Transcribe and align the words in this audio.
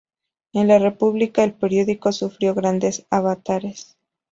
En 0.51 0.67
la 0.67 0.79
república 0.79 1.43
el 1.43 1.53
periódico 1.53 2.11
sufrió 2.11 2.55
grandes 2.55 3.05
avatares. 3.11 3.99